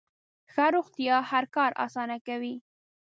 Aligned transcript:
ښه 0.53 0.65
روغتیا 0.75 1.17
هر 1.31 1.43
کار 1.55 1.71
اسانه 1.85 2.17
کوي. 2.27 2.55